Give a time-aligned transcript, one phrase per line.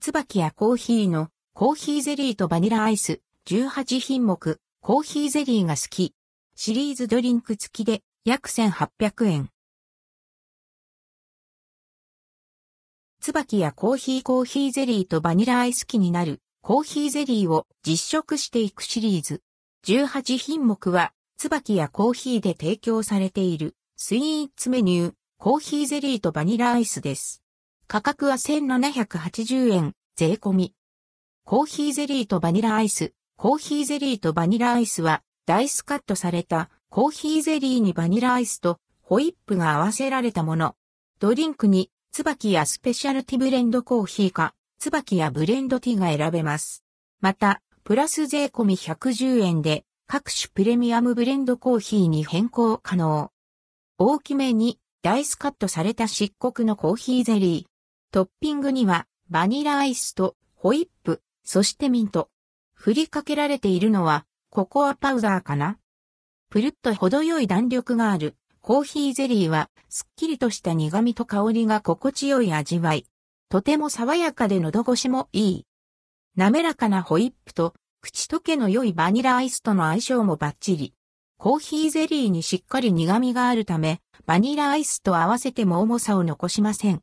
[0.00, 6.14] 椿やコーヒーのコーヒーゼリーとバニラアイス18品目コーヒーゼリーが好き。
[6.54, 9.50] シリーズドリンク付きで約1800円。
[13.20, 19.42] 椿やコーヒーコーヒーゼリーとバニラアイス機になるコーヒーゼリーを実食していくシリーズ。
[19.84, 27.42] 18品目は椿やコーヒーで提供されているスイーツメニュー、コーヒーゼリーとバニラアイスです。
[27.90, 30.74] 価格は1780円、税込み。
[31.46, 40.74] コーヒーゼリーとバニラアイス、コーヒーゼリーとバニラアイスは、ダイスカットされたコーヒーゼリーにバニラアイスとホイップが合わせられたもの。
[41.18, 46.84] ドリンクに、椿やスペシャルティブレンドコーヒーか、椿やブレンドティーが選べます。
[47.22, 53.32] また、プラス税込み110円で、各種プレミアムブレンドコーヒーに変更可能。
[53.96, 57.77] 大きめに、ダイスカットされた漆黒のコーヒーゼリー。
[58.10, 62.30] トッピングには、バニラアイスとホイップ、そしてミント。
[62.72, 65.78] 振りかけられているのは、ココアパウダーかな？
[66.48, 73.04] プルッと程よい弾力がある、コーヒーゼリーは、すっきりとした苦味と香りが心地よい味わい。
[73.50, 75.66] とても爽やかで喉越しもいい。
[76.34, 80.94] 滑らかなホイップと、口溶けの良いバニラアイスとの相性もバッチリ。
[81.36, 87.02] コーヒーゼリーにしっかり苦味があるため、バニラアイスと合わせても重さを残しません。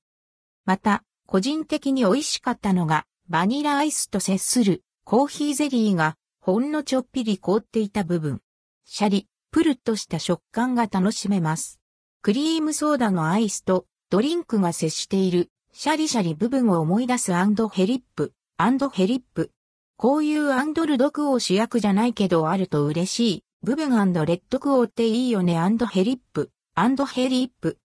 [0.65, 8.41] また、個人的に美味しかったのが、バニラアイスと接するコーヒーゼリーがほんのちょっぴり凍っていた部分。
[8.85, 11.79] シャリ、プルッとした食感が楽しめます。
[12.21, 19.51] クリームソーダのアイスとドリンクが接しているシャリシャリ部分を思い出すアンドヘリップ、アンドヘリップ。
[19.97, 23.43] こういうアンドルドクオー主役じゃないけどあると嬉しい。
[23.63, 27.77] 部分アンドレッドクオーっていいよねアンドヘリップ、アンドヘリップ。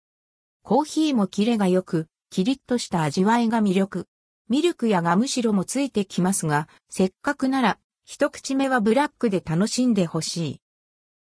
[0.64, 4.08] コーヒーもキレが良く、キリッとした味わいが魅力。
[4.50, 10.62] ミルクやガムシロもついてきますが、せっかくなら、一口目はブラックで楽しんでほしい。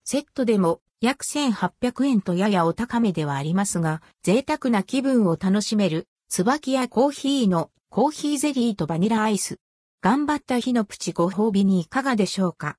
[0.05, 9.59] セットでも約1800円とややお高めではありますが、贅沢な気分を楽しめる、椿やコーヒーのコーヒーゼリーとバニラアイス。
[10.01, 12.73] 頑張った日のプチご褒美にいかがでしょうか？